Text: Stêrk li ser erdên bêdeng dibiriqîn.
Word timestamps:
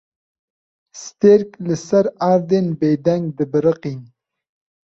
Stêrk 1.03 1.49
li 1.65 1.75
ser 1.87 2.05
erdên 2.31 2.67
bêdeng 2.79 3.23
dibiriqîn. 3.35 3.99